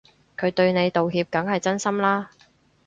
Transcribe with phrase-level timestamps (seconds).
[0.35, 2.31] 佢對你道歉梗係真心啦